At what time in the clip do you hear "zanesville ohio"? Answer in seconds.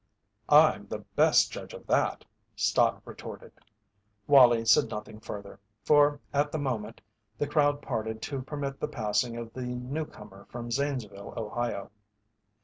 10.71-11.91